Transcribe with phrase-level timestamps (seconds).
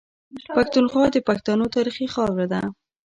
[0.55, 2.61] پښتونخوا د پښتنو تاريخي خاوره ده.